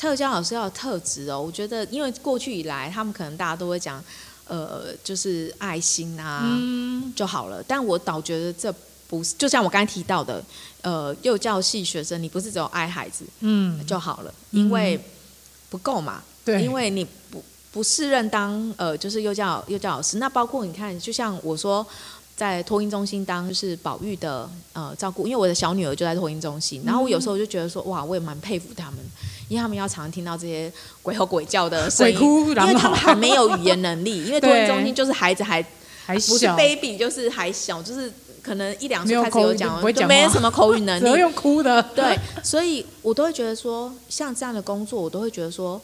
[0.00, 4.02] 特教老师要有特质哦，我觉得，因为过去以来，他们可能大家都会讲，
[4.46, 7.62] 呃，就是爱心啊，嗯、就好了。
[7.68, 8.74] 但我倒觉得这
[9.06, 10.42] 不是，就像我刚才提到的，
[10.80, 14.98] 呃，幼教系学生，你不是只有爱孩子，嗯，就好了，因为
[15.68, 20.16] 不够嘛，对，因为你不不适任当呃，就是幼教幼教老师。
[20.16, 21.86] 那包括你看，就像我说。
[22.40, 28.98] 在托婴中心当就是保育的呃照顾，因为我的小女儿就在托婴中心，然后我有时候就觉得说哇，我也蛮佩服他们，
[29.46, 32.16] 因为他们要常听到这些鬼吼鬼叫的声音，
[32.48, 35.62] 因为他们还没有语言能力，因为托婴中心就是孩子还
[36.06, 38.10] 还不是 baby，就是还小，就是
[38.40, 45.78] 可能一两岁开始有讲，就没什么口语能力，用哭的，对，所以我都会觉得说，像这样的工作，我都会觉得说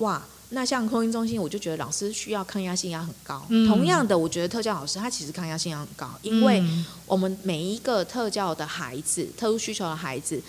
[0.00, 0.22] 哇。
[0.54, 3.44] 那像托婴中心，我就觉得老师需要抗压性要很高。
[3.48, 6.62] 嗯、同样的，我觉得特教老师他其实抗压性要很高，因为
[7.06, 10.40] 我们每一个特教的孩子、特殊需求的孩子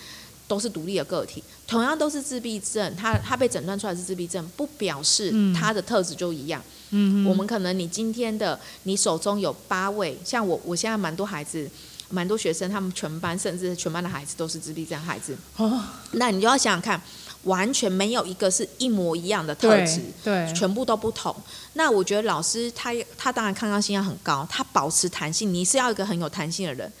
[0.46, 6.62] 都是独立的个体，同样都是自闭症，他他被诊断出来是自闭症，不表示他的特质就一样。
[6.90, 11.68] 嗯，我们可能你今天的你手中有八位，像我我现在蛮多孩子，
[12.10, 15.34] 蛮多学生，他们全班甚至全班的孩子都是自闭症孩子。
[15.56, 17.00] 哦，那你就要想想看。
[17.44, 21.34] 完全没有一个是一模一样的特质，对，全部都不同。
[21.74, 26.92] 那我觉得老师他他当然抗压性要很高，他保持弹性，你是要一个很有弹性的人。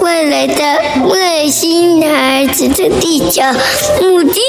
[0.00, 3.42] 未来的外星孩子的地球
[4.00, 4.40] 母鸡。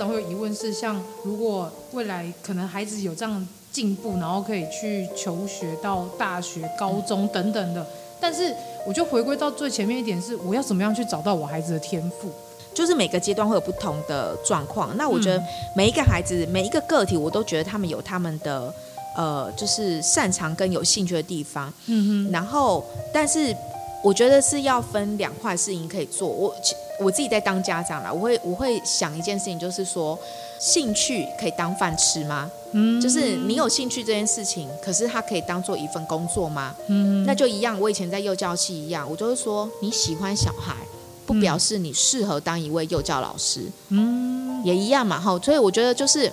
[0.00, 7.86] 长会有疑问是，像如果未来可能孩子有这样进步，然后可以去求学到大学、高中等等的，
[8.18, 8.54] 但是
[8.86, 12.30] 我就回归到最前面一点是，我要怎么样去找到我孩子的天赋？
[12.72, 14.96] 就是每个阶段会有不同的状况。
[14.96, 15.42] 那我觉得
[15.76, 18.72] 每一个孩子、每一个个体，我都觉得他们有他们的
[19.16, 21.70] 呃，就是擅长跟有兴趣的地方。
[21.86, 22.32] 嗯哼。
[22.32, 23.54] 然后，但是
[24.02, 26.26] 我觉得是要分两块事情可以做。
[26.26, 26.54] 我。
[27.00, 30.18] 我自己在当家长啦，我会我会想一件事情，就是说，
[30.58, 32.50] 兴趣可以当饭吃吗？
[32.72, 36.74] 嗯，就是你有兴趣这件事情，可是它可以当做一份工作吗？
[36.88, 37.80] 嗯，那就一样。
[37.80, 40.76] 我以前在幼教系一样，我就会说，你喜欢小孩，
[41.24, 43.62] 不表示你适合当一位幼教老师。
[43.88, 45.18] 嗯，也一样嘛。
[45.18, 46.30] 哈，所以我觉得就是，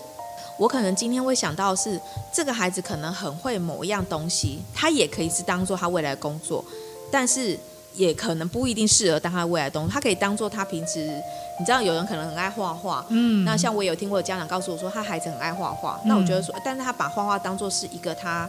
[0.59, 2.00] 我可能今天会想到的是，
[2.33, 6.63] 这个孩子可能很会某一样东西，他也可以是当做他未来的工作，
[7.09, 7.57] 但是。
[7.97, 11.00] 也可能不一定适合当他未来的东西，他可以当做他平时，
[11.59, 18.47] 你知道有人可能很爱画画，嗯，那像我有听过家长告诉我说，他孩子很爱画画，嗯，那我觉得说，但是他把画画当做是一个他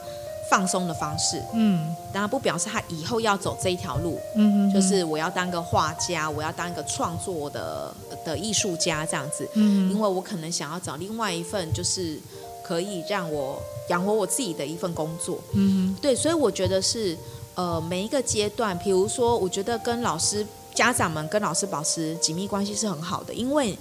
[0.50, 7.94] 放松的方式，嗯，当然不表示他以后要走这一条路，嗯哼哼，就是我要当个画家，我要当一个创作的
[8.26, 12.20] 的艺术家这样子，嗯，因为我可能想要找另外一份，就是
[12.62, 13.58] 可以让我
[13.88, 17.16] 养活我自己的一份工作，嗯，对，所以我觉得是。
[17.58, 23.76] 呃，每一个阶段，比如说，我觉得跟老师、家长们跟老师保持紧密关系是很好的，因为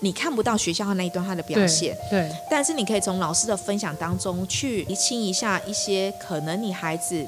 [0.00, 7.26] 你看不到学校的那一段他的表现，对，对，但是你可以从老师的分享当中去厘清一下一些可能你孩子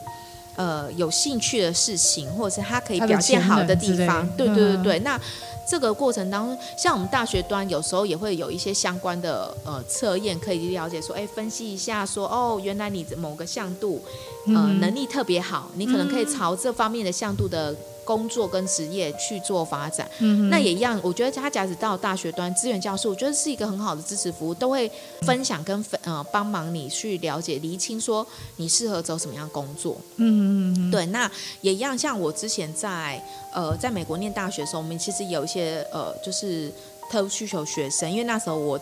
[0.57, 5.21] 呃有兴趣的事情，或者是他可以表现好的地方，对对对对，嗯、那。
[5.67, 14.03] 这个过程当中，像我们大学端有时候也会有一些相关的呃测验，可以了解说，哎，分析一下说，哦，原来你某个向度，
[14.49, 17.75] 呃，能力特别好，你可能可以朝这方面的向度的。
[18.05, 20.99] 工作跟职业去做发展，嗯，那也一样。
[21.03, 24.91] 我觉得他假使到大学端资源教室，我觉得是一个很好的支持服务，都会
[25.23, 29.97] 分享跟分呃帮忙你去了解、厘清说你适合走什么样工作。
[30.17, 30.91] 嗯嗯嗯。
[30.91, 31.31] 对，那
[31.61, 31.97] 也一样。
[31.97, 33.23] 像我之前在
[33.53, 36.73] 呃在美国念大学的时候，我们其实有一些呃就是
[37.11, 38.79] 特殊需求学生，因为那时候我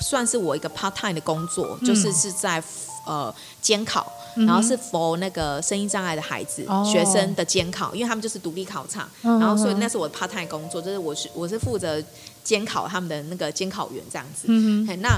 [0.00, 2.62] 算是我一个 part time 的工作，嗯、就是是在
[3.06, 4.10] 呃监考。
[4.36, 12.02] 然后是 for 那个声音障碍的孩子、哦、学生的监考，因为他们就是独立考场，嗯、然后所以那是我的 part time 工作，就是我是我是负责
[12.42, 14.46] 监考他们的那个监考员这样子。
[14.48, 15.16] 嗯、那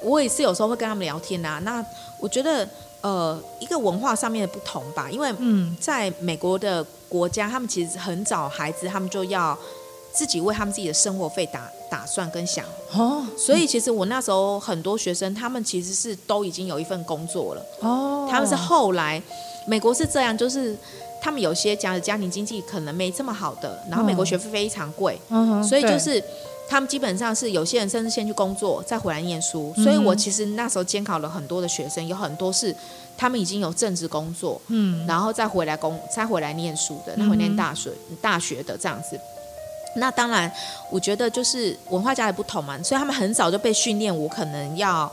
[0.00, 1.58] 我也是有时候会跟他们聊天啊。
[1.64, 1.84] 那
[2.20, 2.64] 我觉得
[3.00, 5.34] 呃，一个文化上面的不同吧，因为
[5.80, 9.58] 在美国的国家，他们其实很早孩子他们就要
[10.12, 13.22] 自己为他们自己的生活费打打算跟想哦。
[13.36, 18.26] 所以其实我那时候很多学生，他们其实是都已经有一份工作了哦。
[18.30, 19.22] 他们是后来
[19.66, 20.76] 美国是这样，就是。
[21.24, 26.20] 他们有些家的家庭经济可能没这么好的，然后美国学费非常贵，嗯、所以就是
[26.68, 29.72] 他们基本上是有些人甚至先去工作再回来念书。
[29.76, 32.74] 嗯、所以我其实那时候监考了很多的学生，有很多是
[33.16, 39.16] 他们已经有正职工作，嗯，然后再回来工再回来念书的，然后念大学、嗯、大学的这样子。
[39.96, 40.50] 那当然，
[40.90, 45.10] 我觉得就是文化家也不同嘛，所以他们很早就被训练，我可能要。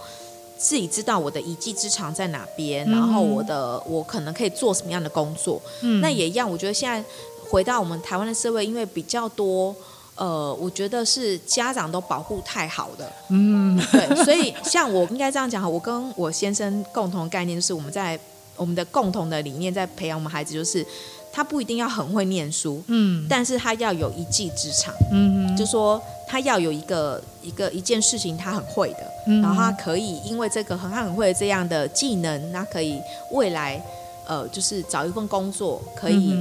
[0.62, 6.52] 自己知道我的一技之长在哪边，嗯、然后我的我可能可以做什么样的工作，嗯、那也一样。
[6.52, 7.02] 我觉得现在
[7.50, 9.74] 回到我们台湾的社会，因为比较多，
[10.16, 18.20] 呃，我觉得是家长都保护太好的，嗯，对，所以像我应该这样讲哈，我跟我先生共同的概念就是我们在
[18.58, 20.86] 我们的共同的理念在培养我们孩子就是。
[21.31, 33.00] 他不一定要很会念书，嗯，但是他要有一技之长，嗯哼，就说他要有一个一个一件事情他很会的，嗯，然后他可以因为这个很很会这样的技能，那可以
[33.31, 33.81] 未来
[34.28, 36.36] 呃就是找一份工作可以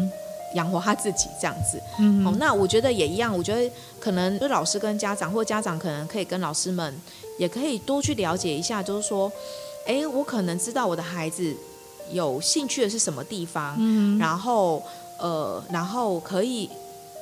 [0.55, 3.71] 养活他自己这样子，嗯哼，哦，那我觉得也一样，我觉得
[4.01, 6.95] 可能就老师跟家长或家长可能可以跟老师们
[7.39, 9.31] 也可以多去了解一下，就是说，
[9.87, 11.55] 哎，我可能知道我的孩子。
[12.13, 13.77] 有兴趣的是什么地方？
[13.79, 14.83] 嗯，然后
[15.19, 16.69] 呃，然后可以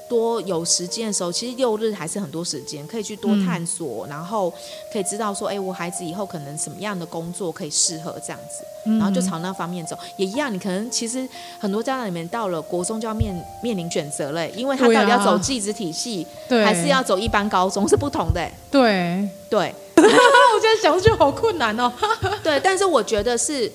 [0.08, 4.52] 多有时间的时候，其实六日还是很多时间，可以去多探索，嗯、然后
[4.92, 9.98] 可以知道说，哎，我孩子以后可能什么样的工作可以适合这样子，嗯、然后就朝那方面走。
[10.16, 11.28] 也一样，你可能其实
[11.58, 18.48] 很多家长里面到了国中就要面面临选择了，因为他到底要走技职体系，对啊、还是要走一般高中是不同的。
[18.70, 21.92] 对对， 我现在想就好困难哦。
[22.44, 23.72] 对，但是我觉得是。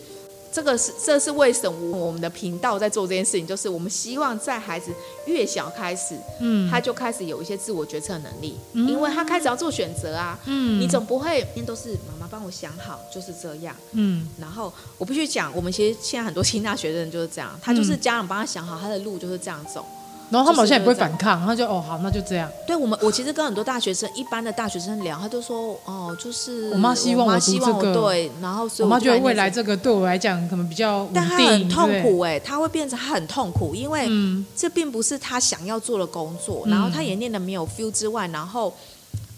[0.52, 4.92] 这个是这是为什么我们的频道在做这件事情，就是我们希望在孩子
[5.26, 19.86] 越小开始，嗯，他就开始有一些自我决策能力，嗯，因为他开始要做选择啊，嗯，你总不会天都是妈妈帮我想好就是这样，嗯，然后我必须讲，我们其实现在很多清大学的人就是这样，他就是家长帮他想好他的路就是这样走。
[20.32, 22.50] 然后他们好像也不会反抗，他就哦好，那就这样。
[22.66, 34.08] 对我们，我其实跟很多大学生，一般的大学生聊，他都说哦，就是我妈希望我读这个，对，然后所以我妈觉得未来这个对我来讲可能比较稳定，但他很痛苦哎，他会变成很痛苦，因为
[34.56, 38.74] 这并不是他想要做的工作，然后他也念的没有 feel 之外，然后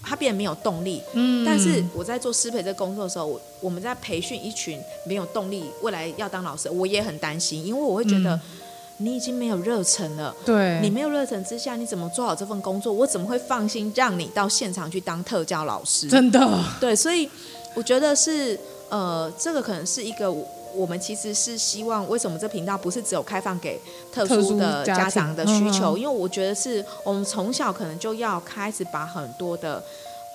[0.03, 1.01] 他变得没有动力。
[1.13, 8.39] 嗯，但是我在做师培这个工作的时候，我我们在培训一群没有动力未来要当老师，我也很担心，因为我会觉得。
[9.03, 12.94] 你已经没有热忱了，对，你没有热忱之下，你怎么做好这份工作？
[12.94, 16.07] 我怎么会放心让你到现场去当特教老师？
[16.07, 17.29] 真的，对，所以
[17.75, 18.57] 我觉得是，
[18.89, 20.31] 呃，这个可能是一个
[20.73, 23.77] 我们其实是希望，为什么这频道不是只有开放给
[24.11, 25.97] 特殊的家长的需求？
[25.97, 29.83] 因为我觉得是我们从小可能就要开始把很多的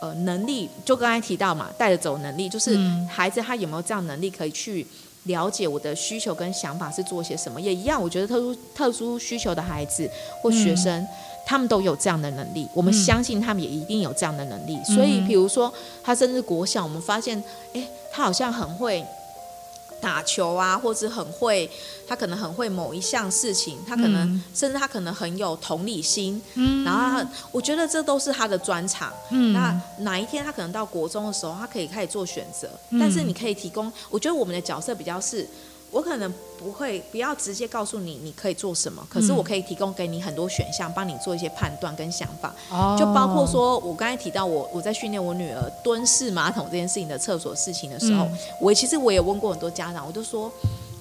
[0.03, 2.77] 呃能力，就刚才提到嘛，带着走能力，就是
[3.09, 4.87] 孩子他有没有这样能力可以去。
[5.29, 8.03] 了解我的需求跟想法是做些什么，也一样。
[8.03, 10.11] 我觉得特殊特殊需求的孩子
[10.43, 11.09] 或学生，嗯、
[11.47, 12.67] 他们都有这样的能力。
[12.75, 14.77] 我们相信他们也一定有这样的能力。
[14.77, 15.73] 嗯、所以，比如说
[16.03, 17.41] 他甚至国小，我们发现，
[17.73, 19.05] 哎，他好像很会。
[20.01, 21.71] 打球啊，或者很会，
[22.07, 35.47] 他可能很会某一项事情，他可能、嗯、甚至他可能很有同理心，嗯，然后他我觉得这都是他的专长，嗯，那哪一天他可能到国中的时候，他可以开始做选择，嗯、但是你可以提供，我觉得我们的角色比较是。
[35.91, 42.55] 我可能不会，不要直接告诉你你可以做什么，可是我可以提供给你很多选项，帮你做一些判断跟想法。
[42.71, 50.53] 哦，就包括说我刚才提到我我在训练我女儿蹲式马桶这件事情的厕所事情的时候，嗯、我其实我也问过很多家长，我就说。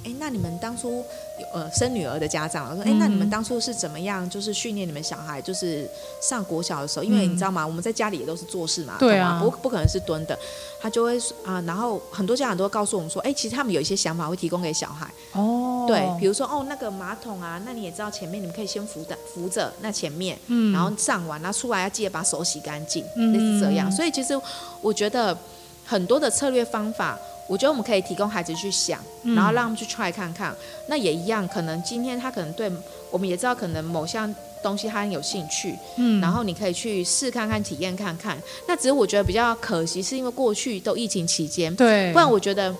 [0.07, 1.03] 哎，那你们当初
[1.37, 5.85] 有呃生女儿的家长说，哎，那你们当初是怎么样，就是训练你们小孩，就是
[6.21, 7.67] 上国小的时候，因为你知道吗？
[7.67, 10.37] 我们在家里也都是做事嘛，对啊，不不可能是蹲的，
[10.79, 15.11] 他就会啊，然后很多家长都会告诉我们说，哎，其实他们有一些想法会提供给小孩。
[15.33, 24.39] 哦，对，比如说哦那个马桶啊，那你也知道前面你们可以先扶的扶着那前面，嗯，然后上完，然后出来要记得把手洗干净，类似这样，所以其实
[24.79, 25.37] 我觉得
[25.85, 27.19] 很多的策略方法。
[27.47, 30.51] 我觉得我们可以提供孩子去想，然后让他们去 try 看看。
[30.51, 30.55] 嗯、
[30.87, 32.71] 那也一样，可能今天他可能对
[33.09, 38.37] 我们也知道，可能某项东西他很有兴趣，嗯，然后你可以去试看看、体验看看。
[38.67, 42.75] 那只是我觉得比较可惜，是因为过去都疫情期间，对，不然我觉得，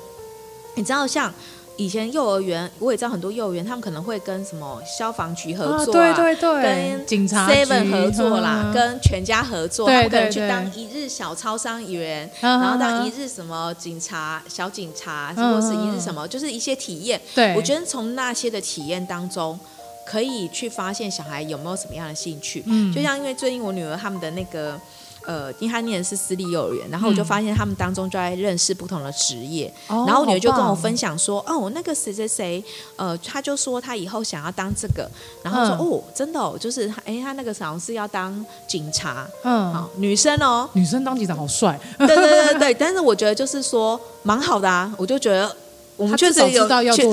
[0.75, 1.33] 你知道像
[1.77, 17.21] 以前幼儿园，我也知道很多幼儿园，他们可能会跟什么消防局合作、啊，对对对，跟警察 Seven 合作啦，嗯、跟全家合作，对对对，他们可能去当一日小超商员，然后当一日什么警察、小警察，或者是一日什么，就是一些体验。
[17.35, 19.59] 对，我觉得从那些的体验当中，
[20.05, 22.63] 可以去发现小孩有没有什么样的兴趣。
[22.65, 24.79] 嗯，就像因为最近我女儿他们的那个。
[25.27, 32.63] 呃，因为他念的是私立幼儿园，然后我就发现他们当中就在认识不同的职业，嗯、然后我女儿就跟我分享说，哦，哦，那个谁谁谁，
[32.95, 35.11] 呃，他就说他以后想要当这个，
[35.43, 45.53] 然后说，嗯、哦，真的哦，就是，哎，他那个好像是要当警察，嗯，好，女生哦，女生当警察好帅， 对对对对，但是我觉得就是说蛮好的啊，我就觉得。
[45.97, 46.63] 我们确实有，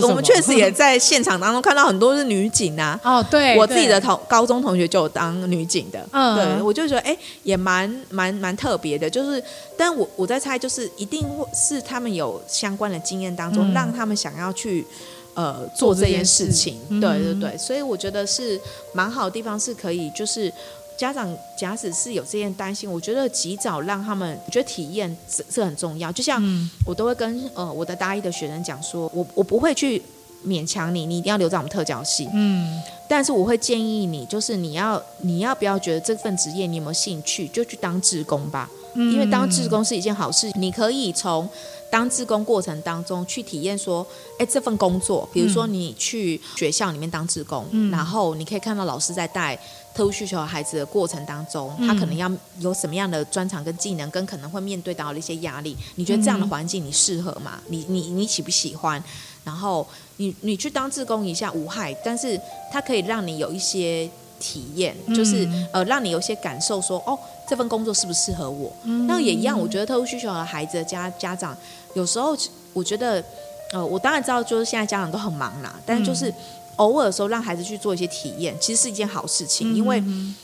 [0.06, 3.00] 我们确实也 在现场当中看到很多是女警啊。
[3.02, 6.06] 哦，对，我自己的同高中同学就有当女警的。
[6.12, 9.08] 嗯，对，我就觉得哎，也蛮蛮蛮特别的。
[9.08, 9.42] 就是，
[9.76, 14.86] 但我我在猜，就是一定会是他们有相关的经验当中，嗯、让他们想要去
[15.32, 16.74] 呃做这件事情。
[16.90, 18.60] 事对对对，所以我觉得是
[18.92, 20.52] 蛮好的地方，是可以就是。
[20.96, 26.10] 家长假使是有这件担心，我觉得及早让他们，我觉得体验是是很重要。
[26.12, 26.42] 就像
[26.86, 30.00] 我都会跟呃我的大一的学生讲说，我我不会去
[30.46, 32.28] 勉强你，你一定要留在我们特教系。
[32.32, 38.70] 嗯，但是我会建议你，就是你要你要不要觉得这份职业你有没有兴趣，就去当志工吧。
[38.94, 41.48] 嗯，因为当志工是一件好事，你可以从
[41.94, 44.04] 当志工过程当中去体验说，
[44.36, 49.56] 哎，这份工作，比如说你去学校里面当志工，嗯，然后你可以看到老师在带。
[49.94, 55.76] 特殊需求的孩子的过程当中，他可能要有什么样的专长跟技能，跟可能会面对到的一些压力。
[55.94, 57.60] 你觉得这样的环境你适合吗？
[57.68, 59.00] 你你你喜不喜欢？
[59.44, 59.86] 然后
[60.16, 62.36] 你你去当志工一下无害，但是
[62.72, 64.10] 它可以让你有一些
[64.40, 67.16] 体验，就是呃让你有一些感受说，说哦
[67.48, 68.72] 这份工作适不适合我？
[69.06, 71.56] 那也一样，我觉得特殊需求的孩子的家家长
[71.94, 72.36] 有时候
[72.72, 73.24] 我觉得
[73.72, 76.32] 呃我当然知道，就是现在家长都很忙啦，但是就是。
[76.76, 80.02] 偶尔的时候，让孩子去做一些体验，其实是一件好事情，因为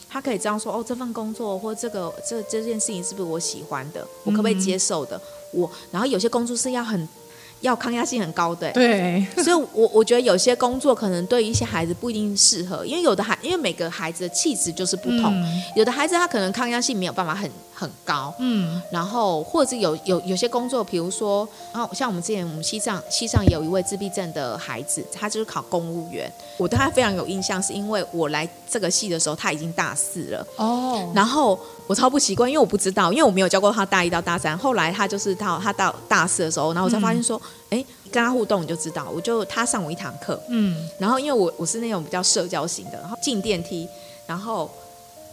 [0.08, 4.06] 他可以这样说：哦，这份工作或这个这这件事情是不是我喜欢的？
[4.22, 5.20] 我可不可以接受的？
[5.50, 7.08] 我然后有些工作是要很。
[7.60, 31.58] 要抗压性很高的，对， 所以我，我我觉得有些工作可能对于一些孩子不一定适合，因为有的孩，因为每个孩子的气质就是不同，嗯、有的孩子他可能抗压性没有办法很很高，嗯，然后或者是有有有些工作，比如说，啊，像我们之前我们西藏西藏也有一位自闭症的孩子，他就是考公务员，我对他非常有印象，是因为我来这个系的时候他已经大四了，哦，然后。
[31.90, 34.56] 我超不习惯，因为我不知道，因为我没有教过他大一到大三。
[34.56, 37.36] 后来他就是到他到大四的时候，然后我才发现说，
[37.68, 43.88] 哎、嗯，跟他互动你就知道，我就他上我一堂课，嗯，然后因为我我是那种比较社交型的，然后进电梯，
[44.24, 44.70] 然后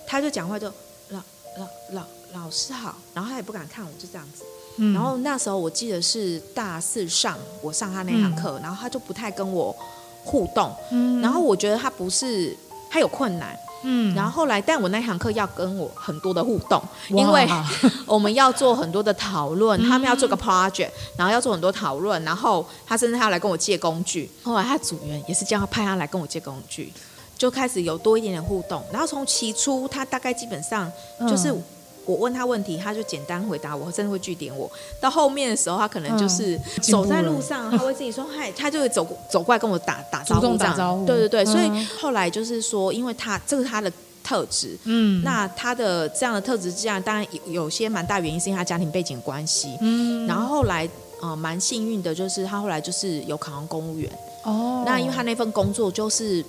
[0.07, 0.65] 他就讲话就
[1.09, 1.21] 老
[1.59, 4.43] 老老老师好，然后他也不敢看我，就这样子，
[4.77, 9.75] 嗯，然后那时候我记得是大四上我上他那堂课，嗯、然后他就不太跟我
[10.23, 12.57] 互动，嗯，然后我觉得他不是
[12.89, 13.55] 他有困难。
[13.89, 17.47] 嗯，然后后来，但我那堂课要跟我很多的互动，因为
[18.05, 24.29] 我们要做很多的讨论，他们要做个 project，然后要做很多讨论，然后他甚至他要来跟我借工具。
[24.43, 26.91] 后来他组员也是这样派他来跟我借工具，
[27.37, 28.83] 就开始有多一点点互动。
[28.91, 30.91] 然后从起初，他大概基本上
[31.21, 31.55] 就是。
[32.07, 34.71] 我问他问题，他就简单回答我，甚至会据点我。
[35.01, 40.57] 到后面的时候，他可能就是走在路上，他会自己说嗨，他就会走走过来跟我打打招呼，这样。
[40.57, 41.05] 打招呼。
[41.05, 43.91] 对对对，所以后来就是说，因为他这是他的
[44.23, 50.89] 特质，嗯，那他的这样的特质这样，当然有有些蛮大原因是因为他家庭背景关系，嗯，然后后来
[51.21, 54.09] 呃蛮幸运的，就是他后来就是有考上公务员，
[54.43, 56.43] 哦，那因为他那份工作就是。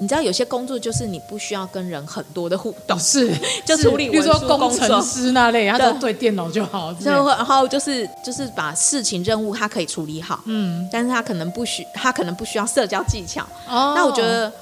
[0.00, 3.30] 你知道有些工作就是你不需要跟人很多的互动， 是
[3.64, 6.92] 就处理比如说工程师那类，他就对电脑就好。
[6.94, 13.42] 就然后就是就是把事情任务他可以处理好，嗯，但是他可能不需他可能不需要社交技巧。
[13.68, 14.52] 哦，那我觉得，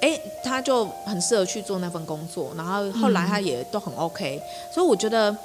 [0.00, 2.52] 哎，他就很适合去做那份工作。
[2.56, 4.42] 然后后来他也都很 OK，
[4.72, 5.36] 所以我觉得。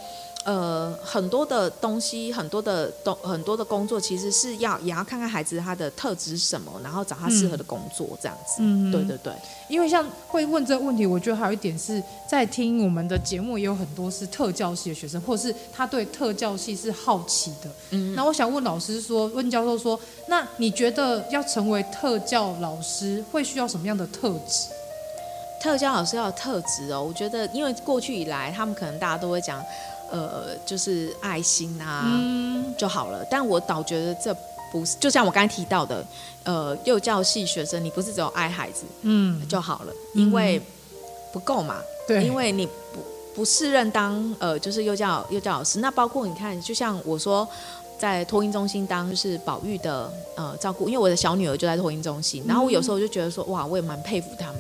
[0.46, 8.58] 呃，很多的东西，很多的东，很多的工作，其实是要也要看看孩子他的特质是什么，然后找他适合的工作，这样子。
[8.60, 9.34] 嗯，对对对。
[9.68, 17.70] 因为像会问这个问题，我觉得还有一点是在听我们的节目，也有很多是特教系的学生，或者是他对特教系是好奇的。
[17.90, 18.14] 嗯。
[18.14, 24.68] 那我想问老师说，问教授说，那你觉得要成为特教老师，会需要什么样的特质？
[25.60, 29.60] 特教老师要有特质哦，我觉得，因为过去以来，他们可能大家都会讲。
[30.12, 33.26] 呃，就是爱心啊，嗯、就好了。
[33.30, 34.36] 但我倒觉得这
[34.72, 36.06] 不是，就像我刚才提到的，
[36.44, 40.62] 呃，幼教系学生，你不是只有爱孩子，嗯，就好了，因为
[41.32, 41.78] 不够嘛。
[42.08, 43.00] 对，因为你不
[43.36, 45.80] 不适任当呃，就是幼教幼教老师。
[45.80, 47.48] 那包括你看，就像我说，
[47.98, 54.58] 在托婴中心当就是保育的呃照顾，因为我的小女儿就在托婴中心，然后我有时候就觉得说哇，我也蛮佩服他们，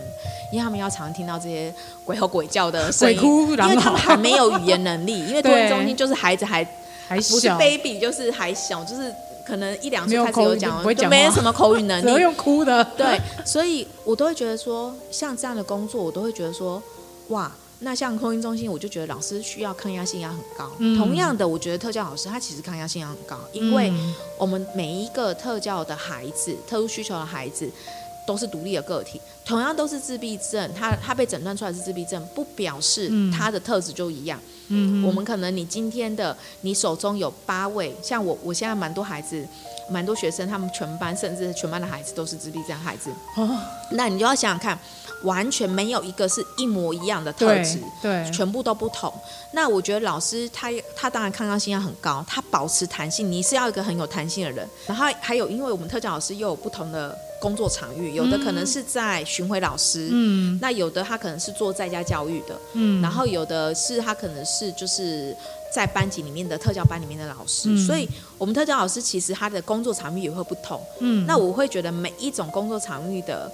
[0.52, 1.74] 因为他们要常听到这些
[2.06, 6.66] 鬼吼鬼叫的声音， 鬼哭因为他们还没有语言能力，因为托婴中心就是孩子还
[7.08, 9.14] 还小不是 baby 就是还小，就是
[9.46, 16.82] 可能一两岁开始有讲，没就没什么口语能力， 只用哭的，对，所以我都会觉得说，像这样的工作，我都会觉得说
[17.30, 17.52] 哇。
[17.80, 20.72] 那像空运中心，我就觉得老师需要抗压性要很高。
[20.80, 23.92] 嗯、同样的，我觉得特教老师他其实抗压性要很高，因为
[24.38, 27.70] 我们每一个特教的孩子、特殊需求的孩子
[28.26, 34.40] 都是独立的个体，同样都是自闭症，他他被诊断出来是自闭症，不表示他的特质就一样。
[34.70, 39.46] 嗯，我们可能你今天的你手中有八位，像我我现在蛮多孩子，
[39.92, 43.12] 蛮多学生，他们全班甚至全班的孩子都是自闭症孩子。
[43.36, 43.60] 哦，
[43.92, 44.80] 那你就要想想看。
[45.24, 49.12] 完全没有一个是一模一样的特质，对，全部都不同。
[49.54, 54.68] 那我觉得老师他他当然抗压性要很高，他保持弹性，你是要一个很有弹性的人。
[54.86, 65.36] 然后还有，因为我们特教老师又有不同的工作场域，有的可能是在巡回老师，嗯，那有的他可能是做在家教育的，嗯，然后有的是他可能是就是
[65.74, 68.08] 在班级里面的特教班里面的老师，嗯，所以
[68.38, 73.52] 我们特教老师其实他的工作场域也会不同，嗯，那我会觉得每一种工作场域的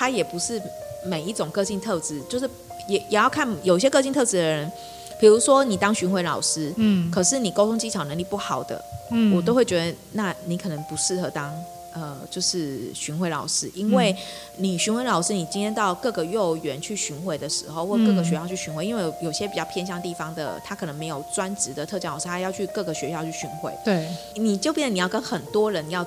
[0.00, 0.60] 他也不是。
[1.02, 2.46] 每一种个性特质，就是
[2.86, 4.70] 也也要看有些个性特质的人，
[5.18, 11.50] 比如说你当巡回老师，嗯，可是你沟通技巧能力不好的，嗯，我都会觉得，那你可能不适合当
[11.94, 14.14] 呃，就是巡回老师，因为
[14.58, 26.06] 你巡回老师，你今天到各个幼儿园去巡回的时候，或各个学校去巡回，因为有有些比较偏向地方的，他可能没有专职的特教老师，他要去各个学校去巡回，对，你就变成你要跟很多人要。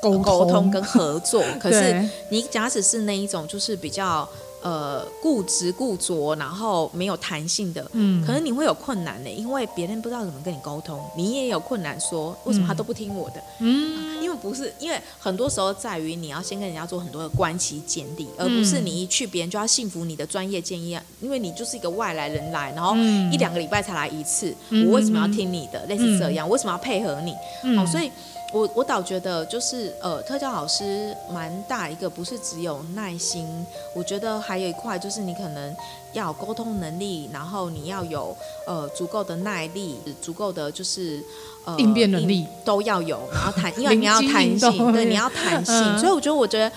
[0.00, 4.28] 沟沟通跟合作， 可是你假使是那一种，就是比较
[4.62, 22.96] 呃固执固着，然后没有弹性的，嗯，可能你会有困难的，因为别人不知道怎么跟你沟通，你也有困难说为什么他都不听我的，嗯，因为不是，因为很多时候在于你要先跟人家做很多的关系建立，而不是你一去别人就要信服你的专业建议啊，因为你就是一个外来人来，然后
[23.32, 24.54] 一两个礼拜才来一次，
[24.86, 25.84] 我为什么要听你的？
[25.86, 27.34] 类似这样，为什么要配合你？
[27.76, 28.10] 好，所以。
[28.52, 33.46] 我我倒觉得就是呃，特教老师蛮大一个，不是只有耐心，
[33.94, 35.76] 我觉得还有一块就是你可能
[36.14, 38.34] 要有沟通能力，然后你要有
[38.66, 41.22] 呃足够的耐力，足够的就是
[41.66, 46.72] 呃应变能力都要有，然后弹， 因为你要弹性，对，你要弹性， 嗯、所以我觉得我觉得。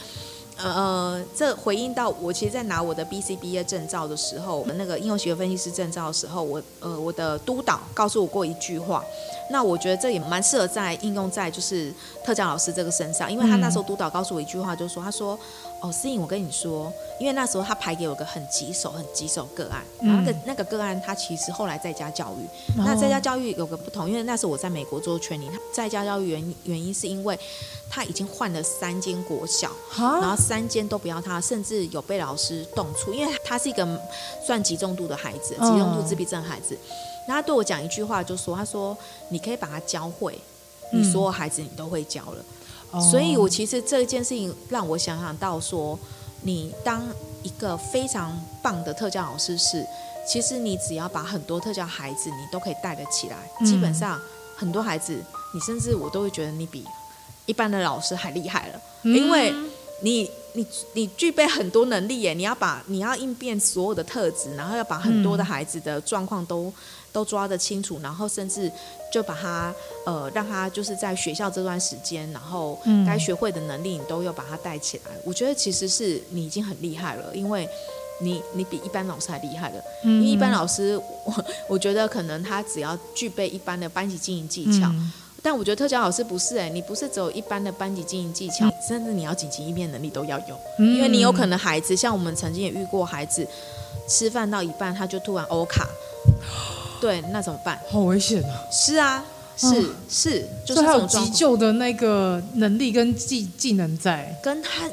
[0.63, 9.03] 呃，这回应到我其实，在拿我的 BC 毕业证照的时候，那个应用行为分析师证照的时候，我呃，我的督导告诉我过一句话，
[9.51, 11.93] 那我觉得这也蛮适合在应用在就是
[12.25, 15.37] 特教老师这个身上，因为他那时候督导告诉我一句话，就是说，他说。
[15.83, 22.45] 哦，思颖，我跟你说，因为那时候他排给我个很棘手、很棘手个案，然后那个那个个案，他其实后来在家教育。
[22.77, 27.35] 嗯、那在家教育有个不同，因为那时候我在美国做全年，他在家教育原原因是因为
[27.89, 33.99] 他已经换了三间国小，然后三间都不要他，甚至有被老师动粗，因为他是一个
[34.45, 36.77] 算极重度的孩子，极重度自闭症孩子。
[36.77, 38.97] 然后他对我讲一句话，就说：“他说
[39.29, 40.37] 你可以把它教会，
[40.91, 42.43] 你所有孩子你都会教了。”
[43.09, 45.97] 所以，我其实这件事情让我想想到说，
[46.41, 47.01] 你当
[47.41, 49.85] 一个非常棒的特教老师是，
[50.27, 53.37] 其实你只要把很多特教孩子，你都可以带得起来。
[53.65, 54.19] 基本上，
[54.57, 56.85] 很多孩子，你甚至我都会觉得你比
[57.45, 59.53] 一般的老师还厉害了，因为
[60.01, 66.73] 你你你具备很多能力耶，你要把你要应变所有的特质，然后要把很多的孩子的状况都。
[67.11, 68.71] 都抓得清楚，然后甚至
[69.11, 69.73] 就把他
[70.05, 75.11] 呃，让他就是在学校这段时间，然后该学会的能力你都要把他带起来。
[75.25, 77.67] 我觉得其实是你已经很厉害了，因为
[78.21, 79.83] 你你比一般老师还厉害了。
[80.03, 84.89] 因为一般老师，我我觉得可能他只要具备一般的班级经营技巧，
[85.43, 93.45] 但我觉得特教老师不是哎，你不是只有一般的班级经营技巧，甚至你要紧急应变能力都要有，因为你有可能孩子像我们曾经也遇过孩子
[94.07, 95.87] 吃饭到一半他就突然欧卡。
[97.01, 97.77] 对，那怎么办？
[97.89, 98.61] 好危险啊！
[98.71, 99.25] 是啊，
[99.57, 104.87] 是、嗯、是，就是他有急救的那个能力跟技技能在，跟他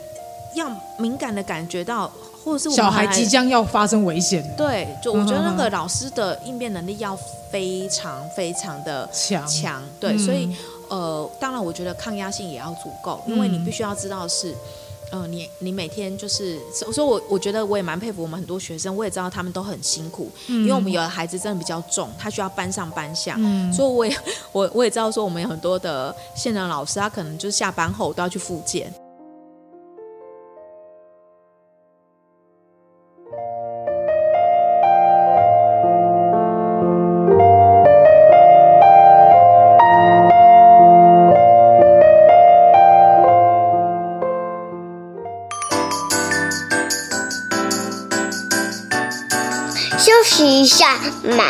[0.55, 0.69] 要
[0.99, 2.11] 敏感的感觉到，
[2.43, 4.43] 或者是小孩即将要发生危险。
[4.57, 7.17] 对，就我觉得那个老师的应变能力要
[7.53, 9.83] 非常非常的强强。
[10.01, 10.49] 对，嗯、所以
[10.89, 14.51] 呃，当然我觉得抗压性也要足够，因为你必须要知道是。
[14.51, 14.57] 嗯、
[15.11, 24.17] 呃，你你每天就是，所以我我觉得我也蛮佩服我们很多学生，我也知道他们都很辛苦，嗯、因为我们有的孩子真的比较重，他需要搬上搬下，嗯、所以我也
[24.53, 28.93] 我我也知道说我们有很多的现任老师，他可能就是下班后都要去复健。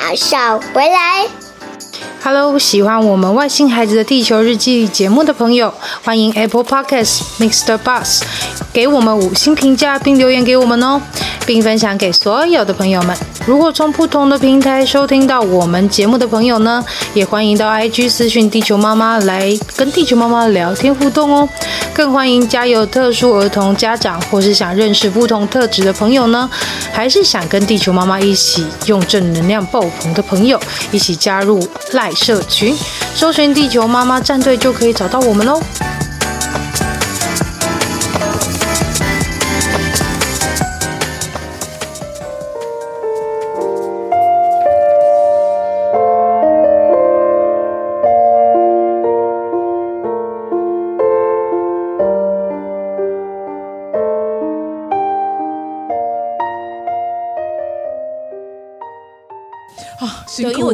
[0.09, 1.29] 马上回来。
[2.25, 5.71] Hello，喜欢我们外星孩子的地球日记节目的朋友，
[6.03, 7.77] 欢迎 Apple Podcasts Mr.
[7.77, 8.23] Bus
[8.73, 10.99] 给我们五星评价并留言给我们哦，
[11.45, 13.15] 并分享给所有的朋友们。
[13.49, 16.85] 如果从不同的平台收听到我们节目的朋友呢，
[17.15, 21.49] 也欢迎到 IG 私讯地球妈妈来跟地球妈妈聊天互动哦。
[21.95, 26.51] 更欢迎家有特殊儿童家长或是想认识不同特质的朋友呢，
[26.93, 30.61] 还是想跟地球妈妈一起用正能量爆棚的朋友，
[30.93, 32.77] 一起加入赖社群，
[33.15, 35.59] 搜寻地球妈妈战队就可以找到我们喽。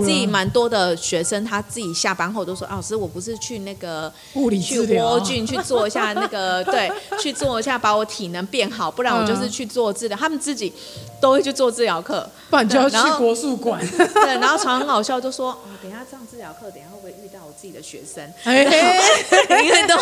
[0.05, 10.17] 自己蛮多的学生，他自己下班后都说：“啊、老师，我不是去那个物理去窝菌去做一下那个， 对，去做一下把我体能变好，不然我就是去做治疗。
[10.17, 10.73] 嗯”他们自己
[11.21, 13.81] 都会去做治疗课，不然就要去国术馆。
[13.89, 18.23] 对，然后常很好笑，就说：“哦，等一下上治疗课，等一下会不会遇到我自己的学生？
[18.45, 19.97] 因为都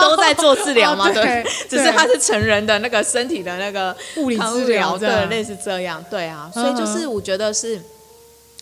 [0.00, 7.80] 都在做治疗嘛，对，对，只是他是成人的那个身体的那个物理治疗，对，类似这样，对啊，所以就是我觉得是。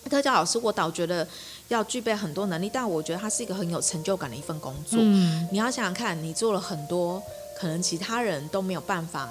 [0.08, 1.26] 特教老师，我倒觉得
[1.68, 4.98] 要具备很多能力，但我觉得他是一个很有成就感的一份工作。
[5.00, 7.22] 嗯，你要想想看，你做了很多
[7.58, 9.28] 可能其他人都没有办法，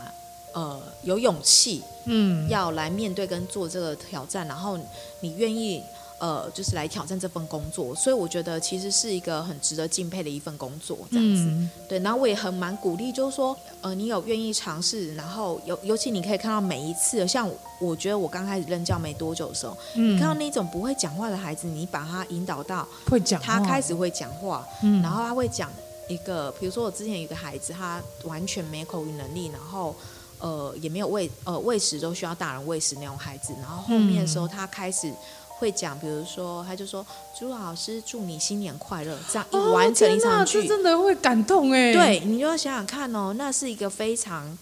[0.53, 4.79] 呃，有勇气，嗯，要来面对跟做这个挑战，然后
[5.19, 5.83] 你愿意。
[6.17, 11.43] 呃，就是来挑战这份工作，所以我觉得其实是一个很值得敬佩的一份工作，这样子。
[11.43, 17.49] 嗯、对，然后我也很蛮鼓励，就是说，呃，你有愿意尝试，然后尤尤其你可以看到每一次，像
[17.81, 25.69] 我觉得我刚开始任教没多久的时候，嗯、你看到那种不会讲话的孩子，你把他引导到会讲，他开始会讲话，嗯，然后他会讲
[26.07, 29.93] 一个，比如说我之前有一个孩子，他完全没口语能力，然后
[30.39, 35.13] 呃也没有喂呃喂食都需要大人喂食那种孩子，然后后面的时候他开始。
[35.57, 37.05] 会讲，比如说，他就说
[37.37, 41.93] ：“朱老师，祝你新年快乐。”这样一完成一场剧，哦、真的会感动哎。
[41.93, 44.57] 对，你就要想想看哦，那是一个非常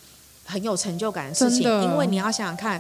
[0.46, 2.80] 很有成就感的事情，因为你要想想看，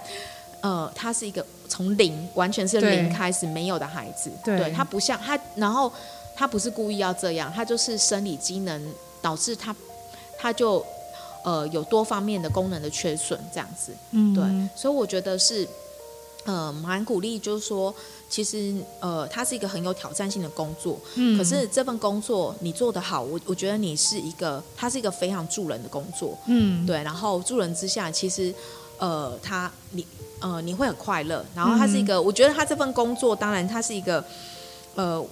[0.62, 5.92] 呃，他是一个从零，完全是零开始没有的孩子，对，对他不像他，然后
[6.36, 9.76] 他不是故意要这样，他就是生理机能导致他，
[10.38, 10.86] 他就
[11.44, 14.44] 呃有多方面的功能的缺损，这样子，嗯，对，
[14.80, 15.68] 所以我觉得是。
[16.46, 17.94] 呃，蛮鼓励，就是说，
[18.30, 21.00] 其实呃，它是一个很有挑战性的工作。
[21.16, 21.38] 嗯。
[21.38, 26.38] 可是这份工作你做得好，我我觉得你是一个，它是一个非常助人的工作。
[26.48, 26.86] 嗯。
[26.86, 28.54] 对，然后助人之下，其实
[28.98, 30.06] 呃，他你
[30.40, 31.46] 呃，你会很快乐。
[31.56, 34.24] 然后它是一个，嗯、我觉得他这份工作，当然它是一个
[34.96, 35.26] 呃。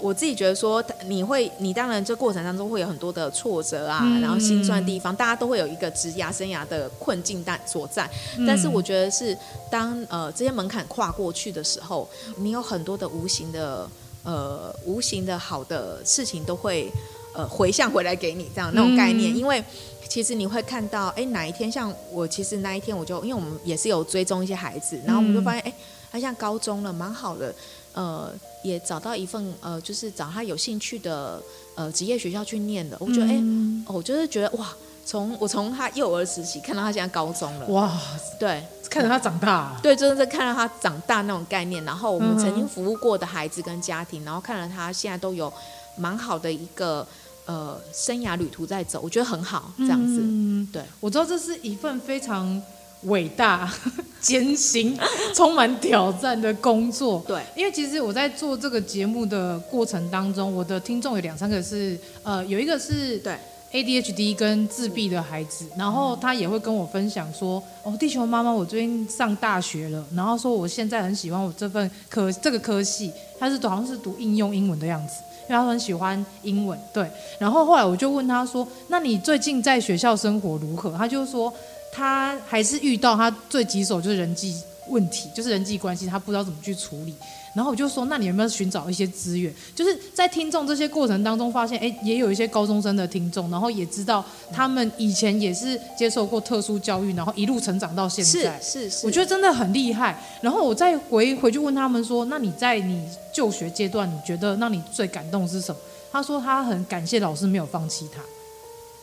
[0.00, 8.08] 我自己觉得说，你会，你当然这过程当中会有很多的挫折啊，嗯、然后心酸的地方，大家都会有一个职涯生涯的困境但所在。
[8.36, 9.36] 嗯、但是我觉得是
[9.70, 13.88] 当呃这些门槛跨过去的时候，你有很多的无形的
[14.22, 16.90] 呃无形的好的事情都会
[17.34, 19.34] 呃回向回来给你这样那种概念。
[19.34, 19.62] 嗯、因为
[20.08, 25.74] 其实你会看到，哎，哪一天像我，其实那一天我就因为我们也是有追踪一些孩子，然后我们就发现，哎，
[26.10, 27.54] 他像高中了，蛮好的。
[27.98, 28.32] 呃，
[28.62, 31.42] 也找到一份呃，就是找他有兴趣的
[31.74, 32.96] 呃职业学校去念的。
[33.00, 34.68] 我觉得，哎、嗯，我就是觉得哇，
[35.04, 38.00] 从我从他幼儿时期看到他现在高中了，哇，
[38.38, 41.84] 对，看着他长大、啊，对，就是在看到他长大那种概念。
[41.84, 45.52] 然后我们曾经服务过的孩子跟家庭，然后看了他现在都有
[45.96, 47.04] 蛮好的一个
[47.46, 50.20] 呃生涯旅途在走，我觉得很好，这样子。
[50.22, 52.62] 嗯，对，我知道这是一份非常。
[53.04, 53.72] 伟大、
[54.20, 54.98] 艰辛、
[55.34, 57.22] 充满挑战的工作。
[57.26, 63.36] 对，因为其实我在做这个节目的过程当中，我的听众有两三个是，呃，有一个是对
[63.70, 77.08] ADHD 跟自闭的孩子，然后他也会跟我分享说：“哦，地球妈妈，我最近上大学了，然后说我现在很喜欢我这份科这个科系，他是好像是读应用英文的样子，因为他很喜欢英文。”对，
[77.38, 81.52] 然后后来我就问他说：“那你最近在学校生活如何？”他就说。
[81.92, 84.54] 他还是遇到他最棘手就是人际
[84.88, 87.14] 问题，就是人际关系，他不知道怎么去处理。
[87.54, 89.52] 然后我就说，那你有没有寻找一些资源？
[89.74, 98.60] 就是在听众这些过程当中，发现哎，也有一些高中生的听众，然后也知道他们以前也是接受过特殊教育，然后一路成长到现在。
[98.60, 100.22] 是是是，我觉得真的很厉害。
[100.40, 105.80] 然后我再回回去问他们说，那你在你就学阶段，你觉得让你最感动的是什么？
[106.12, 108.22] 他说他很感谢老师没有放弃他。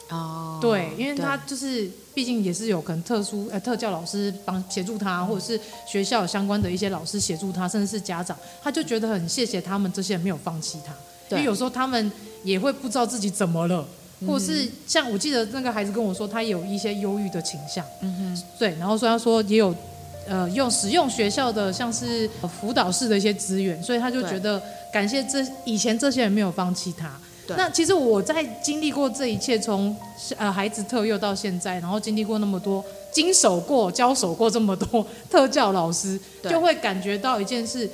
[0.10, 10.94] 哦，对，因为他就是毕竟也是有可能特殊呃特教老师帮协助他，或者是学校相关的一些老师协助他，甚至是家长，他就觉得很谢谢他们这些人没有放弃他，
[11.36, 12.12] 因为有时候他们
[12.44, 13.84] 也会不知道自己怎么了，
[14.28, 19.74] 或者是像我记得那个孩子跟我说，他有一些忧郁的倾向，嗯哼，对，然后虽然说也有
[20.28, 22.30] 呃用使用学校的像是
[22.62, 24.62] 辅导室的一些资源，所以他就觉得
[24.94, 27.12] 感谢这以前这些人没有放弃他。
[27.50, 29.96] 那其实我在经历过这一切，从
[30.38, 37.90] 呃孩子特幼到现在，然后经历过那么多，经手过、交手过这么多特教老师，就会感觉到一件事：